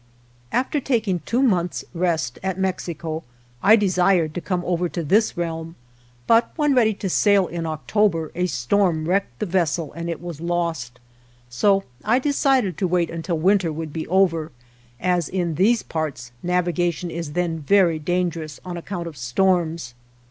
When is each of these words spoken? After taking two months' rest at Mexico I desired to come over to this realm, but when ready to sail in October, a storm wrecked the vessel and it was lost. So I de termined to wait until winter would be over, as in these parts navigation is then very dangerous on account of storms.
After 0.51 0.79
taking 0.79 1.19
two 1.27 1.43
months' 1.43 1.85
rest 1.93 2.39
at 2.41 2.57
Mexico 2.57 3.23
I 3.61 3.75
desired 3.75 4.33
to 4.33 4.41
come 4.41 4.63
over 4.65 4.89
to 4.89 5.03
this 5.03 5.37
realm, 5.37 5.75
but 6.25 6.51
when 6.55 6.73
ready 6.73 6.95
to 6.95 7.07
sail 7.07 7.45
in 7.45 7.67
October, 7.67 8.31
a 8.33 8.47
storm 8.47 9.07
wrecked 9.07 9.37
the 9.37 9.45
vessel 9.45 9.93
and 9.93 10.09
it 10.09 10.19
was 10.19 10.41
lost. 10.41 10.99
So 11.49 11.83
I 12.03 12.17
de 12.17 12.29
termined 12.29 12.77
to 12.77 12.87
wait 12.87 13.11
until 13.11 13.37
winter 13.37 13.71
would 13.71 13.93
be 13.93 14.07
over, 14.07 14.51
as 14.99 15.29
in 15.29 15.53
these 15.53 15.83
parts 15.83 16.31
navigation 16.41 17.11
is 17.11 17.33
then 17.33 17.59
very 17.59 17.99
dangerous 17.99 18.59
on 18.65 18.77
account 18.77 19.07
of 19.07 19.15
storms. 19.15 19.93